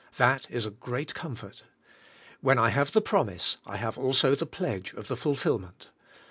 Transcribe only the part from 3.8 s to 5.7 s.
also the pledge of the fullill